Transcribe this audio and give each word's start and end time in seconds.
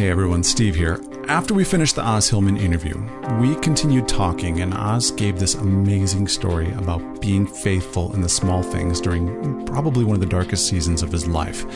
Hey 0.00 0.08
everyone, 0.08 0.42
Steve 0.42 0.76
here. 0.76 0.98
After 1.28 1.52
we 1.52 1.62
finished 1.62 1.96
the 1.96 2.02
Os 2.02 2.30
Hillman 2.30 2.56
interview, 2.56 2.96
we 3.38 3.54
continued 3.56 4.08
talking, 4.08 4.62
and 4.62 4.72
Os 4.72 5.10
gave 5.10 5.38
this 5.38 5.56
amazing 5.56 6.26
story 6.26 6.72
about 6.72 7.20
being 7.20 7.46
faithful 7.46 8.10
in 8.14 8.22
the 8.22 8.28
small 8.30 8.62
things 8.62 8.98
during 8.98 9.66
probably 9.66 10.06
one 10.06 10.14
of 10.14 10.20
the 10.22 10.26
darkest 10.26 10.68
seasons 10.68 11.02
of 11.02 11.12
his 11.12 11.28
life. 11.28 11.66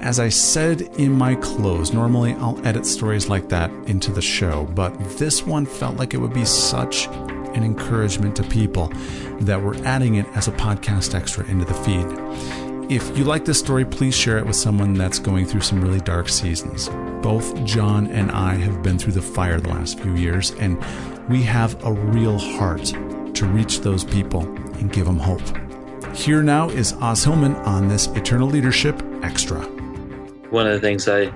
As 0.00 0.20
I 0.20 0.28
said 0.28 0.82
in 1.00 1.10
my 1.10 1.34
close, 1.34 1.92
normally 1.92 2.34
I'll 2.34 2.64
edit 2.64 2.86
stories 2.86 3.28
like 3.28 3.48
that 3.48 3.72
into 3.88 4.12
the 4.12 4.22
show, 4.22 4.66
but 4.76 4.96
this 5.18 5.44
one 5.44 5.66
felt 5.66 5.96
like 5.96 6.14
it 6.14 6.18
would 6.18 6.32
be 6.32 6.44
such 6.44 7.08
an 7.08 7.64
encouragement 7.64 8.36
to 8.36 8.44
people 8.44 8.92
that 9.40 9.60
we're 9.60 9.82
adding 9.84 10.14
it 10.14 10.26
as 10.36 10.46
a 10.46 10.52
podcast 10.52 11.12
extra 11.12 11.44
into 11.46 11.64
the 11.64 11.74
feed. 11.74 12.67
If 12.88 13.18
you 13.18 13.24
like 13.24 13.44
this 13.44 13.58
story, 13.58 13.84
please 13.84 14.16
share 14.16 14.38
it 14.38 14.46
with 14.46 14.56
someone 14.56 14.94
that's 14.94 15.18
going 15.18 15.44
through 15.44 15.60
some 15.60 15.82
really 15.82 16.00
dark 16.00 16.26
seasons. 16.26 16.88
Both 17.20 17.62
John 17.66 18.06
and 18.06 18.30
I 18.30 18.54
have 18.54 18.82
been 18.82 18.98
through 18.98 19.12
the 19.12 19.20
fire 19.20 19.60
the 19.60 19.68
last 19.68 20.00
few 20.00 20.14
years, 20.14 20.52
and 20.52 20.82
we 21.28 21.42
have 21.42 21.84
a 21.84 21.92
real 21.92 22.38
heart 22.38 22.86
to 23.34 23.46
reach 23.46 23.80
those 23.80 24.04
people 24.04 24.40
and 24.78 24.90
give 24.90 25.04
them 25.04 25.18
hope. 25.18 25.42
Here 26.16 26.42
now 26.42 26.70
is 26.70 26.94
Os 26.94 27.24
Hillman 27.24 27.56
on 27.56 27.88
this 27.88 28.06
Eternal 28.06 28.48
Leadership 28.48 29.02
Extra. 29.22 29.60
One 30.48 30.66
of 30.66 30.72
the 30.72 30.80
things 30.80 31.08
I 31.08 31.30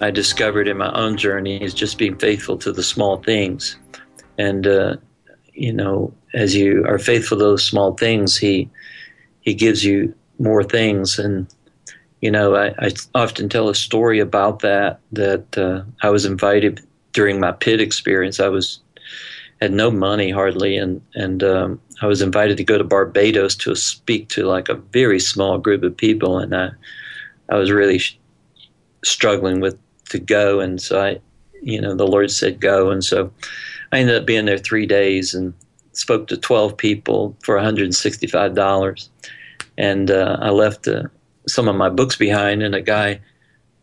I 0.00 0.10
discovered 0.10 0.66
in 0.66 0.78
my 0.78 0.90
own 0.94 1.18
journey 1.18 1.62
is 1.62 1.74
just 1.74 1.98
being 1.98 2.16
faithful 2.16 2.56
to 2.60 2.72
the 2.72 2.82
small 2.82 3.18
things, 3.18 3.76
and 4.38 4.66
uh, 4.66 4.96
you 5.52 5.74
know, 5.74 6.14
as 6.32 6.54
you 6.54 6.86
are 6.86 6.98
faithful 6.98 7.36
to 7.36 7.44
those 7.44 7.62
small 7.66 7.92
things, 7.92 8.38
he 8.38 8.70
he 9.42 9.52
gives 9.52 9.84
you 9.84 10.14
more 10.38 10.64
things. 10.64 11.18
And, 11.18 11.46
you 12.20 12.30
know, 12.30 12.54
I, 12.56 12.74
I 12.78 12.92
often 13.14 13.48
tell 13.48 13.68
a 13.68 13.74
story 13.74 14.18
about 14.18 14.60
that, 14.60 15.00
that 15.12 15.58
uh, 15.58 15.82
I 16.02 16.10
was 16.10 16.24
invited 16.24 16.80
during 17.12 17.40
my 17.40 17.52
pit 17.52 17.80
experience. 17.80 18.40
I 18.40 18.48
was, 18.48 18.80
had 19.60 19.72
no 19.72 19.90
money 19.90 20.30
hardly. 20.30 20.76
And, 20.76 21.00
and 21.14 21.42
um, 21.42 21.80
I 22.02 22.06
was 22.06 22.22
invited 22.22 22.56
to 22.56 22.64
go 22.64 22.78
to 22.78 22.84
Barbados 22.84 23.54
to 23.56 23.74
speak 23.74 24.28
to 24.30 24.44
like 24.44 24.68
a 24.68 24.74
very 24.74 25.20
small 25.20 25.58
group 25.58 25.82
of 25.82 25.96
people. 25.96 26.38
And 26.38 26.54
I, 26.54 26.70
I 27.50 27.56
was 27.56 27.70
really 27.70 27.98
sh- 27.98 28.18
struggling 29.04 29.60
with 29.60 29.78
to 30.10 30.18
go. 30.18 30.60
And 30.60 30.80
so 30.80 31.00
I, 31.00 31.20
you 31.62 31.80
know, 31.80 31.94
the 31.94 32.06
Lord 32.06 32.30
said 32.30 32.60
go. 32.60 32.90
And 32.90 33.02
so 33.02 33.30
I 33.92 33.98
ended 33.98 34.16
up 34.16 34.26
being 34.26 34.44
there 34.44 34.58
three 34.58 34.86
days 34.86 35.34
and 35.34 35.54
spoke 35.92 36.26
to 36.28 36.36
12 36.36 36.76
people 36.76 37.36
for 37.42 37.56
$165 37.56 39.08
and 39.14 39.43
uh, 40.10 40.38
I 40.40 40.50
left 40.50 40.86
uh, 40.88 41.04
some 41.46 41.68
of 41.68 41.76
my 41.76 41.88
books 41.88 42.16
behind. 42.16 42.62
And 42.62 42.74
a 42.74 42.80
guy 42.80 43.20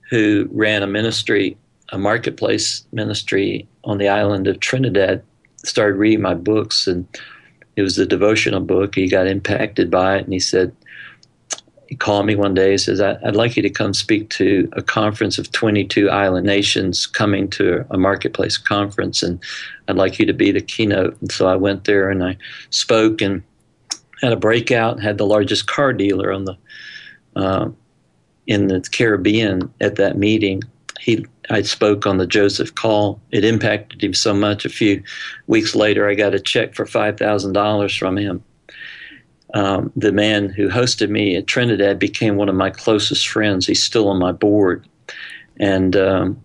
who 0.09 0.47
ran 0.51 0.83
a 0.83 0.87
ministry, 0.87 1.57
a 1.89 1.97
marketplace 1.97 2.85
ministry 2.91 3.67
on 3.83 3.97
the 3.97 4.09
island 4.09 4.47
of 4.47 4.59
Trinidad, 4.59 5.23
started 5.57 5.97
reading 5.97 6.21
my 6.21 6.33
books, 6.33 6.87
and 6.87 7.07
it 7.75 7.81
was 7.81 7.97
a 7.97 8.05
devotional 8.05 8.61
book. 8.61 8.95
He 8.95 9.07
got 9.07 9.27
impacted 9.27 9.91
by 9.91 10.17
it, 10.17 10.23
and 10.23 10.33
he 10.33 10.39
said, 10.39 10.75
he 11.91 11.97
called 11.97 12.25
me 12.25 12.35
one 12.35 12.53
day. 12.53 12.71
He 12.71 12.77
says, 12.77 13.01
"I'd 13.01 13.35
like 13.35 13.57
you 13.57 13.61
to 13.63 13.69
come 13.69 13.93
speak 13.93 14.29
to 14.29 14.69
a 14.71 14.81
conference 14.81 15.37
of 15.37 15.51
22 15.51 16.09
island 16.09 16.45
nations 16.45 17.05
coming 17.05 17.49
to 17.49 17.85
a 17.91 17.97
marketplace 17.97 18.57
conference, 18.57 19.21
and 19.21 19.43
I'd 19.89 19.97
like 19.97 20.17
you 20.17 20.25
to 20.25 20.31
be 20.31 20.53
the 20.53 20.61
keynote." 20.61 21.17
And 21.19 21.29
so 21.29 21.47
I 21.47 21.57
went 21.57 21.83
there 21.83 22.09
and 22.09 22.23
I 22.23 22.37
spoke 22.69 23.21
and 23.21 23.43
had 24.21 24.31
a 24.31 24.37
breakout, 24.37 25.01
had 25.01 25.17
the 25.17 25.25
largest 25.25 25.67
car 25.67 25.93
dealer 25.93 26.31
on 26.31 26.45
the 26.45 26.57
uh, 27.35 27.69
in 28.47 28.67
the 28.67 28.81
Caribbean 28.91 29.73
at 29.79 29.95
that 29.95 30.17
meeting. 30.17 30.61
He, 30.99 31.25
I 31.49 31.61
spoke 31.63 32.05
on 32.05 32.17
the 32.17 32.27
Joseph 32.27 32.75
call. 32.75 33.19
It 33.31 33.43
impacted 33.43 34.03
him 34.03 34.13
so 34.13 34.33
much. 34.33 34.65
A 34.65 34.69
few 34.69 35.03
weeks 35.47 35.73
later, 35.73 36.07
I 36.07 36.13
got 36.13 36.35
a 36.35 36.39
check 36.39 36.75
for 36.75 36.85
five 36.85 37.17
thousand 37.17 37.53
dollars 37.53 37.95
from 37.95 38.17
him. 38.17 38.43
Um, 39.53 39.91
the 39.95 40.13
man 40.13 40.49
who 40.49 40.69
hosted 40.69 41.09
me 41.09 41.35
at 41.35 41.47
Trinidad 41.47 41.99
became 41.99 42.37
one 42.37 42.47
of 42.47 42.55
my 42.55 42.69
closest 42.69 43.27
friends. 43.27 43.67
He's 43.67 43.83
still 43.83 44.07
on 44.07 44.19
my 44.19 44.31
board, 44.31 44.87
and 45.59 45.95
um, 45.95 46.43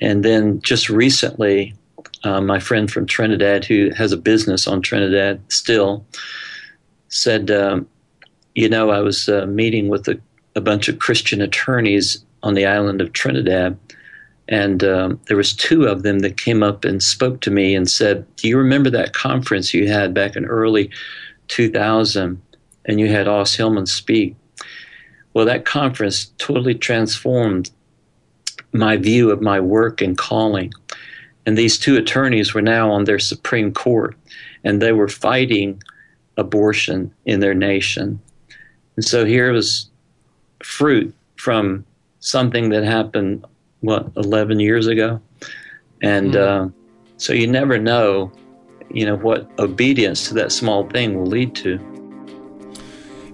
and 0.00 0.24
then 0.24 0.60
just 0.60 0.90
recently, 0.90 1.74
uh, 2.22 2.40
my 2.40 2.60
friend 2.60 2.90
from 2.90 3.06
Trinidad 3.06 3.64
who 3.64 3.90
has 3.96 4.12
a 4.12 4.16
business 4.16 4.66
on 4.66 4.82
Trinidad 4.82 5.40
still 5.48 6.04
said, 7.14 7.50
um, 7.50 7.86
you 8.54 8.68
know, 8.68 8.90
I 8.90 9.00
was 9.00 9.28
uh, 9.28 9.46
meeting 9.46 9.88
with 9.88 10.08
a, 10.08 10.20
a, 10.56 10.60
bunch 10.60 10.88
of 10.88 10.98
Christian 10.98 11.40
attorneys 11.40 12.24
on 12.42 12.54
the 12.54 12.66
island 12.66 13.00
of 13.00 13.12
Trinidad, 13.12 13.78
and 14.48 14.82
um, 14.82 15.20
there 15.26 15.36
was 15.36 15.54
two 15.54 15.84
of 15.84 16.02
them 16.02 16.18
that 16.20 16.36
came 16.36 16.62
up 16.62 16.84
and 16.84 17.02
spoke 17.02 17.40
to 17.42 17.50
me 17.50 17.74
and 17.74 17.88
said, 17.88 18.26
"Do 18.36 18.48
you 18.48 18.58
remember 18.58 18.90
that 18.90 19.14
conference 19.14 19.72
you 19.72 19.88
had 19.88 20.12
back 20.12 20.34
in 20.36 20.44
early 20.44 20.90
2000, 21.48 22.40
and 22.84 23.00
you 23.00 23.08
had 23.08 23.28
Os 23.28 23.54
Hillman 23.54 23.86
speak?" 23.86 24.34
Well, 25.34 25.46
that 25.46 25.64
conference 25.64 26.32
totally 26.38 26.74
transformed 26.74 27.70
my 28.72 28.96
view 28.96 29.30
of 29.30 29.40
my 29.40 29.60
work 29.60 30.00
and 30.00 30.18
calling. 30.18 30.72
And 31.46 31.56
these 31.56 31.78
two 31.78 31.96
attorneys 31.96 32.54
were 32.54 32.62
now 32.62 32.90
on 32.90 33.04
their 33.04 33.18
Supreme 33.18 33.72
Court, 33.72 34.16
and 34.64 34.82
they 34.82 34.92
were 34.92 35.08
fighting 35.08 35.80
abortion 36.36 37.12
in 37.24 37.40
their 37.40 37.54
nation. 37.54 38.20
And 38.96 39.04
so 39.04 39.24
here 39.24 39.52
was 39.52 39.90
fruit 40.62 41.14
from 41.36 41.84
something 42.20 42.70
that 42.70 42.84
happened, 42.84 43.44
what, 43.80 44.10
11 44.16 44.60
years 44.60 44.86
ago? 44.86 45.20
And 46.02 46.32
mm. 46.32 46.36
uh, 46.36 46.68
so 47.16 47.32
you 47.32 47.46
never 47.46 47.78
know, 47.78 48.32
you 48.90 49.06
know, 49.06 49.16
what 49.16 49.50
obedience 49.58 50.28
to 50.28 50.34
that 50.34 50.52
small 50.52 50.88
thing 50.90 51.16
will 51.16 51.26
lead 51.26 51.54
to. 51.56 51.78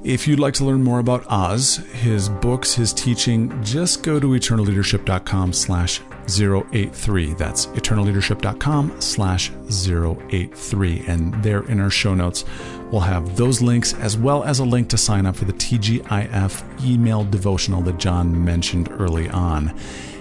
If 0.03 0.27
you'd 0.27 0.41
like 0.41 0.55
to 0.55 0.65
learn 0.65 0.83
more 0.83 0.99
about 0.99 1.27
Os, 1.27 1.77
his 1.77 2.31
books, 2.31 2.73
his 2.73 2.95
teaching, 2.95 3.63
just 3.63 4.03
go 4.03 4.19
to 4.19 4.29
eternalleadership.com 4.29 5.53
slash 5.53 6.01
083. 6.27 7.35
That's 7.35 7.67
eternalleadership.com 7.67 8.99
slash 8.99 9.51
083. 9.69 11.05
And 11.07 11.35
there 11.43 11.65
in 11.65 11.81
our 11.81 11.91
show 11.91 12.15
notes, 12.15 12.47
we'll 12.91 13.03
have 13.03 13.37
those 13.37 13.61
links 13.61 13.93
as 13.93 14.17
well 14.17 14.43
as 14.43 14.61
a 14.61 14.65
link 14.65 14.89
to 14.89 14.97
sign 14.97 15.27
up 15.27 15.37
for 15.37 15.45
the 15.45 15.53
TGIF 15.53 16.83
email 16.83 17.25
devotional 17.25 17.83
that 17.83 17.99
John 17.99 18.43
mentioned 18.43 18.89
early 18.93 19.29
on, 19.29 19.79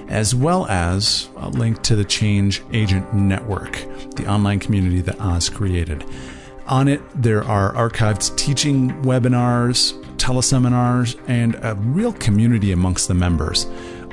as 0.09 0.35
well 0.35 0.65
as 0.67 1.29
a 1.37 1.47
link 1.47 1.81
to 1.83 1.95
the 1.95 2.03
Change 2.03 2.63
Agent 2.73 3.13
Network, 3.13 3.85
the 4.17 4.27
online 4.27 4.59
community 4.59 4.99
that 4.99 5.21
Os 5.21 5.47
created. 5.47 6.03
On 6.69 6.87
it, 6.87 7.01
there 7.15 7.43
are 7.43 7.73
archived 7.73 8.37
teaching 8.37 8.91
webinars, 9.01 9.99
teleseminars, 10.17 11.19
and 11.27 11.55
a 11.63 11.73
real 11.73 12.13
community 12.13 12.71
amongst 12.73 13.07
the 13.07 13.15
members. 13.15 13.65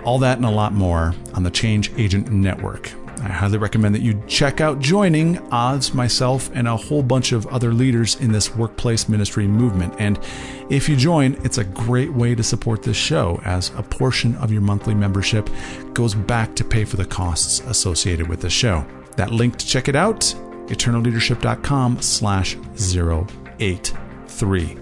All 0.05 0.19
that 0.21 0.39
and 0.39 0.47
a 0.47 0.51
lot 0.51 0.73
more 0.73 1.15
on 1.35 1.43
the 1.43 1.51
Change 1.51 1.93
Agent 1.99 2.33
Network. 2.33 2.93
I 3.21 3.29
highly 3.29 3.59
recommend 3.59 3.95
that 3.95 4.01
you 4.01 4.23
check 4.27 4.63
out 4.63 4.81
joining 4.81 5.37
Os, 5.53 5.93
myself, 5.93 6.51
and 6.55 6.67
a 6.67 6.77
whole 6.79 7.03
bunch 7.03 7.33
of 7.33 7.47
other 7.49 7.75
leaders 7.75 8.17
in 8.21 8.33
this 8.33 8.55
workplace 8.57 9.07
ministry 9.07 9.47
movement. 9.47 9.95
And 9.99 10.19
if 10.71 10.89
you 10.89 10.97
join, 10.97 11.35
it's 11.45 11.59
a 11.59 11.65
great 11.65 12.13
way 12.15 12.35
to 12.35 12.43
support 12.43 12.83
this 12.83 12.97
show 12.97 13.39
as 13.45 13.71
a 13.77 13.83
portion 13.83 14.35
of 14.37 14.51
your 14.51 14.63
monthly 14.63 14.95
membership 14.95 15.51
goes 15.93 16.15
back 16.15 16.57
to 16.57 16.65
pay 16.65 16.87
for 16.87 16.97
the 16.97 17.05
costs 17.05 17.61
associated 17.61 18.29
with 18.29 18.41
the 18.41 18.49
show. 18.51 18.87
That 19.17 19.31
link 19.31 19.57
to 19.57 19.67
check 19.67 19.89
it 19.89 19.97
out, 19.97 20.35
eternalleadership.com 20.69 22.03
slash 22.03 22.57
083. 22.79 24.77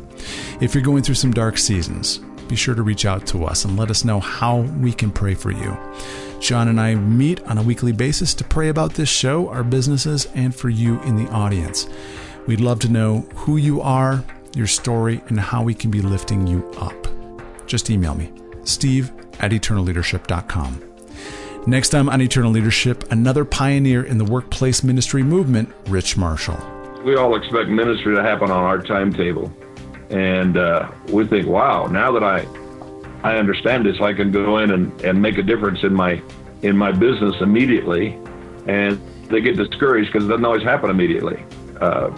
If 0.61 0.75
you're 0.75 0.85
going 0.85 1.03
through 1.03 1.15
some 1.17 1.33
dark 1.33 1.59
seasons, 1.59 2.21
be 2.49 2.57
sure 2.57 2.75
to 2.75 2.83
reach 2.83 3.07
out 3.07 3.27
to 3.29 3.45
us 3.45 3.65
and 3.65 3.79
let 3.79 3.91
us 3.91 4.05
know 4.05 4.21
how 4.21 4.59
we 4.61 4.93
can 4.93 5.11
pray 5.11 5.35
for 5.35 5.51
you. 5.51 5.77
John 6.41 6.69
and 6.69 6.81
I 6.81 6.95
meet 6.95 7.43
on 7.45 7.59
a 7.59 7.63
weekly 7.63 7.93
basis 7.93 8.35
to 8.35 8.45
pray 8.45 8.69
about 8.69 8.95
this 8.95 9.09
show, 9.09 9.49
our 9.49 9.65
businesses, 9.65 10.27
and 10.35 10.55
for 10.55 10.69
you 10.69 11.01
in 11.03 11.17
the 11.17 11.31
audience. 11.31 11.89
We'd 12.47 12.61
love 12.61 12.81
to 12.81 12.91
know 12.91 13.21
who 13.35 13.57
you 13.57 13.81
are, 13.81 14.23
your 14.55 14.67
story, 14.67 15.23
and 15.29 15.41
how 15.41 15.63
we 15.63 15.75
can 15.75 15.91
be 15.91 16.03
lifting 16.03 16.47
you 16.47 16.71
up. 16.79 17.09
Just 17.67 17.91
email 17.91 18.15
me, 18.15 18.31
steve 18.65 19.11
at 19.41 19.53
eternalleadership.com. 19.53 20.94
Next 21.67 21.89
time 21.89 22.09
on 22.09 22.21
Eternal 22.21 22.51
Leadership, 22.51 23.11
another 23.11 23.45
pioneer 23.45 24.05
in 24.05 24.19
the 24.19 24.25
workplace 24.25 24.83
ministry 24.83 25.23
movement, 25.23 25.73
Rich 25.87 26.17
Marshall. 26.17 26.59
We 27.05 27.17
all 27.17 27.37
expect 27.37 27.69
ministry 27.71 28.15
to 28.15 28.23
happen 28.23 28.51
on 28.51 28.65
our 28.65 28.79
timetable 28.79 29.53
and 30.11 30.57
uh, 30.57 30.91
we 31.09 31.27
think, 31.27 31.47
wow, 31.47 31.87
now 31.87 32.13
that 32.13 32.23
I 32.23 32.47
I 33.23 33.37
understand 33.39 33.87
this, 33.87 34.01
I 34.01 34.13
can 34.13 34.31
go 34.31 34.59
in 34.59 34.71
and, 34.71 35.01
and 35.03 35.21
make 35.21 35.39
a 35.39 35.43
difference 35.43 35.83
in 35.83 35.95
my 35.95 36.23
in 36.63 36.77
my 36.77 36.93
business 36.93 37.35
immediately. 37.41 38.19
And 38.67 39.01
they 39.29 39.41
get 39.41 39.57
discouraged 39.57 40.13
because 40.13 40.27
it 40.27 40.29
doesn't 40.29 40.45
always 40.45 40.63
happen 40.63 40.91
immediately. 40.91 41.45
Uh, 41.81 42.11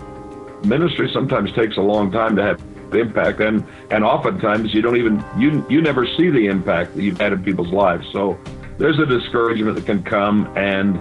ministry 0.65 1.11
sometimes 1.13 1.53
takes 1.53 1.77
a 1.77 1.81
long 1.81 2.11
time 2.11 2.37
to 2.37 2.43
have 2.43 2.61
impact, 2.93 3.41
and 3.41 3.65
and 3.91 4.05
oftentimes 4.05 4.75
you 4.75 4.83
don't 4.83 4.97
even 4.97 5.25
you 5.39 5.65
you 5.71 5.81
never 5.81 6.07
see 6.17 6.29
the 6.29 6.47
impact 6.47 6.97
that 6.97 7.03
you've 7.03 7.19
had 7.19 7.33
in 7.33 7.43
people's 7.43 7.73
lives. 7.73 8.07
So 8.13 8.39
there's 8.79 8.99
a 8.99 9.07
discouragement 9.07 9.77
that 9.77 9.87
can 9.87 10.03
come, 10.03 10.53
and 10.57 10.97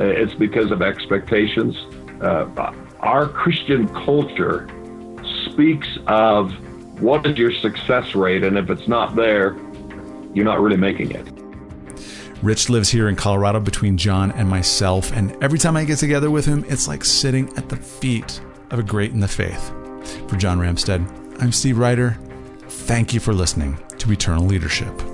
uh, 0.00 0.04
it's 0.04 0.34
because 0.34 0.70
of 0.70 0.82
expectations. 0.82 1.76
Uh, 2.20 2.72
our 3.00 3.28
Christian 3.28 3.88
culture 3.88 4.68
speaks 5.46 5.88
of 6.06 6.52
what 7.00 7.26
is 7.26 7.36
your 7.36 7.52
success 7.52 8.14
rate, 8.14 8.42
and 8.44 8.56
if 8.56 8.70
it's 8.70 8.88
not 8.88 9.14
there, 9.14 9.56
you're 10.32 10.44
not 10.44 10.60
really 10.60 10.76
making 10.76 11.10
it. 11.10 11.26
Rich 12.42 12.68
lives 12.68 12.90
here 12.90 13.08
in 13.08 13.16
Colorado 13.16 13.60
between 13.60 13.96
John 13.96 14.32
and 14.32 14.48
myself, 14.48 15.12
and 15.12 15.32
every 15.42 15.58
time 15.58 15.76
I 15.76 15.84
get 15.84 15.98
together 15.98 16.30
with 16.30 16.44
him, 16.44 16.64
it's 16.68 16.88
like 16.88 17.04
sitting 17.04 17.48
at 17.56 17.68
the 17.68 17.76
feet 17.76 18.40
of 18.70 18.78
a 18.78 18.82
great 18.82 19.12
in 19.12 19.20
the 19.20 19.28
faith. 19.28 19.72
For 20.28 20.36
John 20.36 20.58
Ramstead, 20.58 21.42
I'm 21.42 21.52
Steve 21.52 21.78
Ryder. 21.78 22.18
Thank 22.68 23.14
you 23.14 23.20
for 23.20 23.32
listening 23.32 23.78
to 23.98 24.12
Eternal 24.12 24.44
Leadership. 24.44 25.13